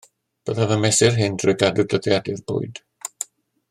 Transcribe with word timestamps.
Byddaf 0.49 0.73
yn 0.75 0.81
mesur 0.85 1.19
hyn 1.19 1.37
trwy 1.43 1.55
gadw 1.65 1.87
dyddiadur 1.93 2.43
bwyd 2.49 2.85